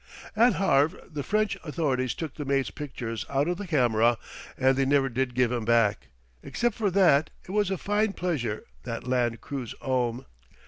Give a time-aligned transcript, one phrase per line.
[0.35, 4.15] "At Havre the French authorities took the mate's pictures out of the cameraw,
[4.57, 6.07] and they never did give 'em back.
[6.41, 10.25] Except for that, it was a fine pleasure, that land cruise 'ome.